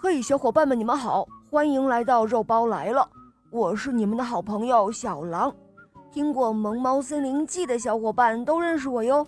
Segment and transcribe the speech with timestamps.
[0.00, 3.10] 嘿，小伙伴们，你们好，欢迎来到肉包来了，
[3.50, 5.52] 我是你们的好朋友小狼。
[6.12, 9.26] 听过《萌猫森林记》的小伙伴都认识我哟。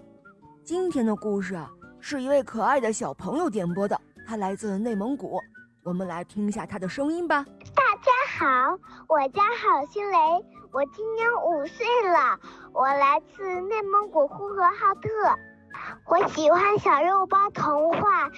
[0.62, 5.40] 今天的故事啊，是一位可爱的小朋友点播的，他来自内蒙古，
[5.82, 7.44] 我们来听一下他的声音吧。
[7.74, 8.78] 大家好，
[9.08, 10.18] 我叫郝新雷，
[10.70, 12.38] 我今年五岁了，
[12.72, 15.10] 我来自内蒙古呼和浩特。
[16.06, 18.28] 我喜欢小肉包童话。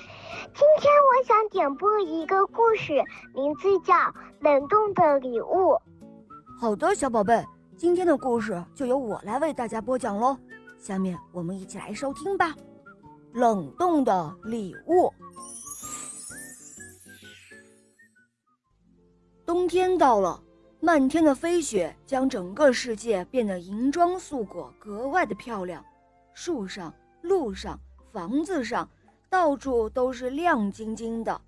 [0.54, 3.02] 今天我想点播一个故事，
[3.34, 3.94] 名字叫
[4.40, 5.72] 《冷冻的礼物》。
[6.60, 7.44] 好的，小宝贝，
[7.76, 10.36] 今天的故事就由我来为大家播讲喽。
[10.78, 12.50] 下面我们一起来收听吧，
[13.32, 15.06] 《冷冻的礼物》。
[19.46, 20.42] 冬天到了，
[20.80, 25.82] 漫天的飞雪将整个世界变得银装素裹，格外的漂亮。
[26.34, 26.92] 树上。
[27.22, 27.80] 路上、
[28.12, 28.88] 房子上，
[29.30, 31.40] 到处都是亮晶晶的。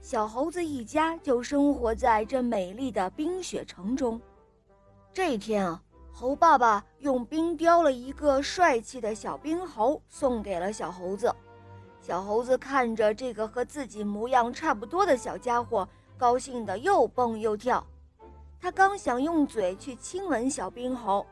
[0.00, 4.20] 小猴子一家就生活在这美丽的冰雪城中。
[5.12, 5.82] 这天啊，
[6.12, 11.34] 猴爸爸用冰雕了一个帅气的小冰猴，送给了小猴子。
[12.00, 17.84] 小猴子看着这个和自己模样差不多的小家伙，高兴得又蹦又跳。
[18.60, 21.26] 他刚想用嘴去亲吻小冰猴，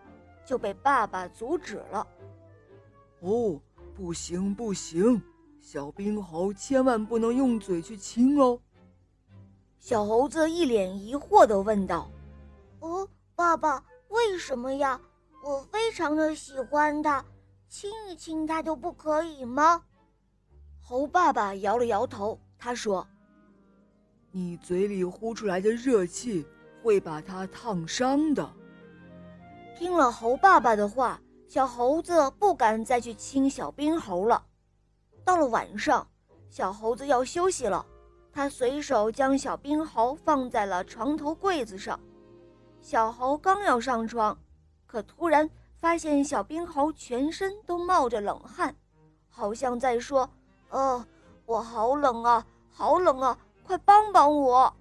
[0.45, 2.07] 就被爸爸阻止了。
[3.21, 3.61] 哦。
[3.97, 5.23] 不行不行，
[5.59, 8.61] 小冰猴千万不能用嘴去亲哦。
[9.79, 12.11] 小猴子一脸疑惑地问道
[12.81, 15.01] ：“哦，爸爸，为什么呀？
[15.43, 17.25] 我非常的喜欢它，
[17.71, 19.83] 亲一亲它就不可以吗？”
[20.79, 23.09] 猴爸爸摇了摇头，他说
[24.31, 26.45] ：“你嘴里呼出来的热气
[26.83, 28.47] 会把它烫伤的。”
[29.75, 31.19] 听了猴爸爸的话。
[31.49, 34.45] 小猴子不敢再去亲小冰猴了。
[35.25, 36.07] 到了晚上，
[36.51, 37.85] 小猴子要休息了，
[38.33, 41.99] 他随手将小冰猴放在了床头柜子上。
[42.81, 44.37] 小猴刚要上床，
[44.87, 48.75] 可突然发现小冰猴全身都冒着冷汗，
[49.29, 50.29] 好像在说
[50.71, 51.05] ：“呃，
[51.45, 54.73] 我好冷啊，好冷啊，快帮帮我！”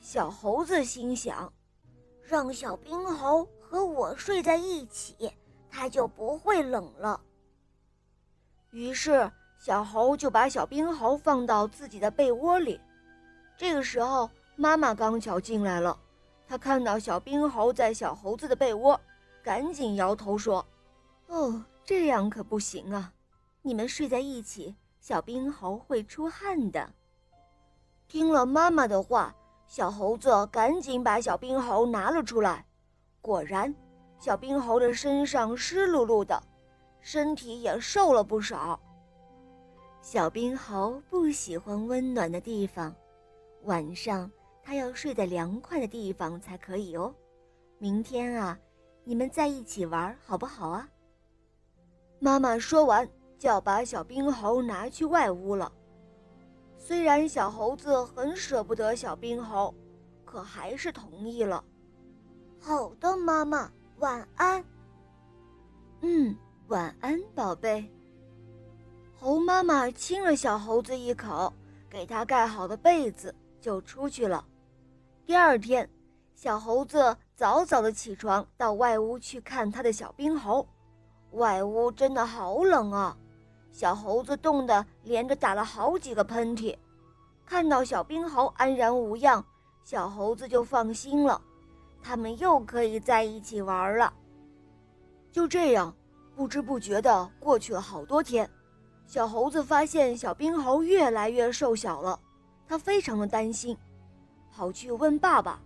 [0.00, 1.52] 小猴子心想
[2.22, 5.32] ：“让小冰猴和我睡在一起。”
[5.74, 7.18] 它就不会冷了。
[8.70, 9.28] 于是，
[9.58, 12.78] 小猴就把小冰猴放到自己的被窝里。
[13.56, 15.98] 这个时候，妈妈刚巧进来了，
[16.46, 19.00] 她看到小冰猴在小猴子的被窝，
[19.42, 20.64] 赶紧摇头说
[21.28, 23.10] ：“哦，这样可不行啊！
[23.62, 26.92] 你们睡在一起，小冰猴会出汗的。”
[28.08, 29.34] 听了妈妈的话，
[29.66, 32.66] 小猴子赶紧把小冰猴拿了出来，
[33.22, 33.74] 果然。
[34.22, 36.40] 小冰猴的身上湿漉漉的，
[37.00, 38.78] 身体也瘦了不少。
[40.00, 42.94] 小冰猴不喜欢温暖的地方，
[43.64, 44.30] 晚上
[44.62, 47.12] 它要睡在凉快的地方才可以哦。
[47.78, 48.56] 明天啊，
[49.02, 50.88] 你们在一起玩好不好啊？
[52.20, 53.04] 妈妈说完，
[53.40, 55.72] 就要把小冰猴拿去外屋了。
[56.78, 59.74] 虽然小猴子很舍不得小冰猴，
[60.24, 61.64] 可还是同意了。
[62.60, 63.68] 好的，妈妈。
[64.02, 64.64] 晚安。
[66.00, 66.36] 嗯，
[66.66, 67.88] 晚安，宝贝。
[69.16, 71.52] 猴妈妈亲了小猴子一口，
[71.88, 74.44] 给他盖好了被子，就出去了。
[75.24, 75.88] 第二天，
[76.34, 80.66] 小猴子早早的起床，到外屋去看他的小冰猴。
[81.30, 83.16] 外屋真的好冷啊！
[83.70, 86.76] 小猴子冻得连着打了好几个喷嚏。
[87.46, 89.44] 看到小冰猴安然无恙，
[89.84, 91.40] 小猴子就放心了。
[92.02, 94.12] 他们又可以在一起玩了。
[95.30, 95.94] 就这样，
[96.34, 98.48] 不知不觉的过去了好多天。
[99.06, 102.18] 小猴子发现小冰猴越来越瘦小了，
[102.66, 103.76] 他非常的担心，
[104.50, 105.60] 跑去问爸爸：“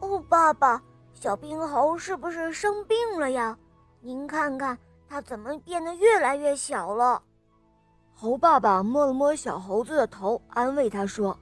[0.00, 0.82] 哦，爸爸，
[1.14, 3.58] 小冰猴是不是生病了呀？
[4.00, 4.78] 您看看
[5.08, 7.22] 它怎么变得越来越小了。”
[8.14, 11.38] 猴爸爸摸了摸小猴子的头，安慰他说：“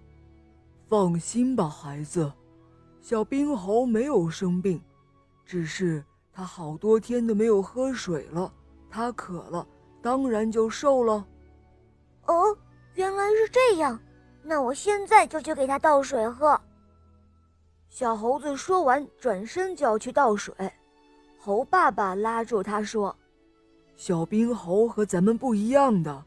[0.88, 2.32] 放心吧，孩子。”
[3.00, 4.82] 小冰猴没有生病，
[5.46, 8.52] 只是他好多天都没有喝水了。
[8.90, 9.66] 他渴了，
[10.02, 11.26] 当然就瘦了。
[12.26, 12.56] 哦，
[12.94, 13.98] 原来是这样，
[14.42, 16.60] 那我现在就去给他倒水喝。
[17.88, 20.54] 小猴子说完，转身就要去倒水。
[21.38, 23.14] 猴爸爸拉住他说
[23.96, 26.24] ：“小冰猴和咱们不一样的，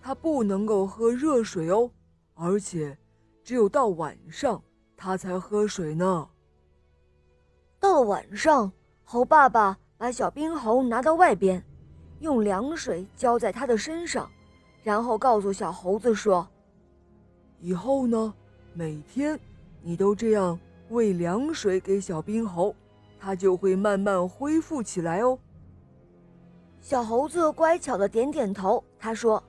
[0.00, 1.90] 他不能够喝热水哦，
[2.34, 2.96] 而且
[3.42, 4.62] 只有到晚上。”
[4.96, 6.28] 他才喝水呢。
[7.78, 8.72] 到了晚上，
[9.04, 11.62] 猴爸爸把小冰猴拿到外边，
[12.20, 14.30] 用凉水浇在他的身上，
[14.82, 16.48] 然后告诉小猴子说
[17.60, 18.32] ：“以后呢，
[18.72, 19.38] 每天
[19.82, 20.58] 你都这样
[20.88, 22.74] 喂凉水给小冰猴，
[23.18, 25.38] 它就会慢慢恢复起来哦。
[26.80, 29.42] 小猴子乖巧的点点头，他说：“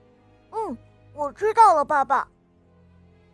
[0.51, 0.77] 嗯，
[1.13, 2.27] 我知道了，爸爸。”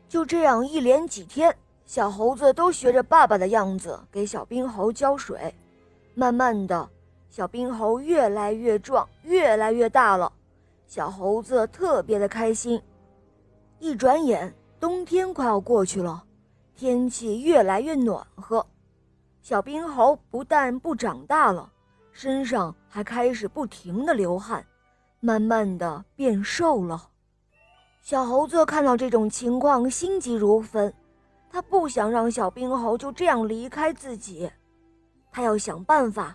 [0.09, 1.55] 就这样，一连几天，
[1.91, 5.53] 小猴子都学着爸爸的样子给小冰猴浇水。
[6.13, 6.89] 慢慢的，
[7.29, 10.31] 小冰猴越来越壮，越来越大了。
[10.87, 12.81] 小猴子特别的开心。
[13.79, 16.23] 一转眼，冬天快要过去了，
[16.77, 18.65] 天气越来越暖和。
[19.41, 21.69] 小冰猴不但不长大了，
[22.13, 24.65] 身上还开始不停的流汗，
[25.19, 27.09] 慢慢的变瘦了。
[28.01, 30.93] 小猴子看到这种情况，心急如焚，
[31.51, 34.49] 他不想让小冰猴就这样离开自己，
[35.31, 36.33] 他要想办法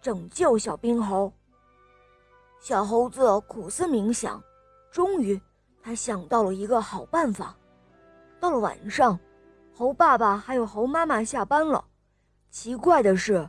[0.00, 1.32] 拯救小冰猴。
[2.60, 4.40] 小猴子苦思冥想，
[4.92, 5.40] 终于，
[5.82, 7.56] 他想到了一个好办法。
[8.38, 9.18] 到了晚上，
[9.76, 11.84] 猴爸爸还有猴妈妈下班了。
[12.50, 13.48] 奇怪的是，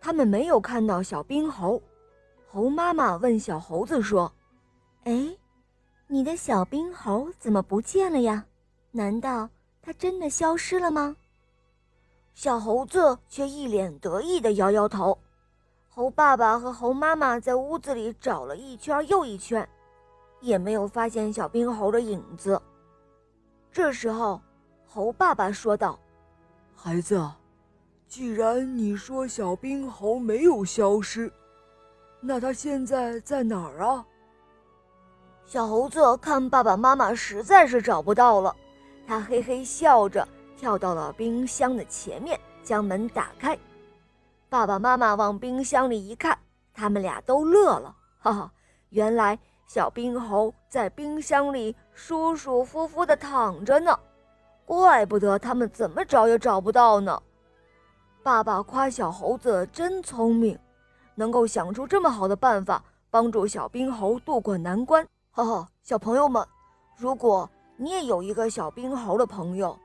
[0.00, 1.82] 他们没有看到小冰猴。
[2.46, 4.30] 猴妈妈问小猴子说
[5.04, 5.36] ：“哎，
[6.06, 8.44] 你的小冰猴怎么不见了呀？
[8.92, 9.48] 难道
[9.82, 11.16] 它真的消失了吗？”
[12.32, 15.18] 小猴子却一脸得意地摇摇头。
[15.90, 19.68] 猴爸爸和猴妈妈在屋子里找了一圈又一圈，
[20.40, 22.60] 也没有发现小冰猴的影子。
[23.70, 24.40] 这时候，
[24.88, 25.98] 猴爸爸说道
[26.74, 27.30] ：“孩子，
[28.08, 31.30] 既然你说小冰猴没有消失，
[32.20, 34.06] 那它现在在哪儿啊？”
[35.44, 38.56] 小猴子看爸爸妈妈实在是找不到了，
[39.06, 40.26] 他嘿嘿笑着
[40.56, 43.58] 跳到了冰箱的前面，将门打开。
[44.48, 46.38] 爸爸妈妈往冰箱里一看，
[46.74, 48.52] 他们俩都乐了，哈哈！
[48.90, 53.98] 原来小冰猴在冰箱里舒舒服服地躺着呢，
[54.66, 57.22] 怪不得他们怎么找也找不到呢。
[58.22, 60.58] 爸爸夸小猴子真聪明，
[61.14, 65.06] 能够想出这么好的办法帮助小冰猴渡过难关。
[65.30, 66.46] 哈哈，小朋友们，
[66.96, 69.76] 如果你也有一个小冰猴的朋友，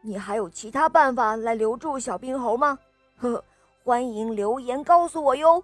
[0.00, 2.78] 你还有其他办法来留住小冰猴吗？
[3.16, 3.44] 呵呵。
[3.84, 5.62] 欢迎留言告诉我哟。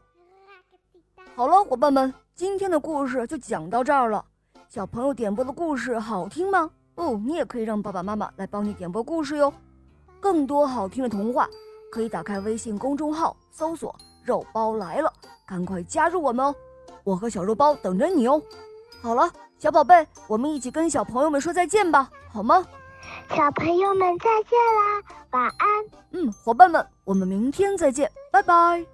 [1.34, 4.24] 好了，伙伴们，今天的故事就讲到这儿了。
[4.68, 6.70] 小朋友点播的故事好听吗？
[6.94, 9.52] 哦，你也可以让爸爸妈妈来帮你点播故事哟。
[10.20, 11.48] 更多好听的童话，
[11.90, 13.92] 可以打开微信公众号搜索
[14.24, 15.12] “肉包来了”，
[15.44, 16.54] 赶快加入我们哦！
[17.02, 18.40] 我和小肉包等着你哦。
[19.02, 19.28] 好了，
[19.58, 22.64] 小宝贝，我们一起跟小朋友们说再见吧，好吗？
[23.28, 25.02] 小朋友们再见啦，
[25.32, 25.68] 晚安。
[26.12, 28.86] 嗯，伙伴们，我们明天再见，拜拜。